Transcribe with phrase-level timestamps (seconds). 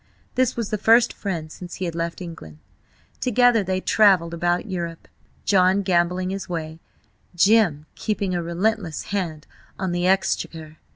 [0.33, 2.57] This was the first friend since he had left England.
[3.19, 5.07] Together they travelled about Europe,
[5.45, 6.79] John gambling his way,
[7.35, 9.45] Jim keeping a relentless hand
[9.77, 10.77] on the exchequer.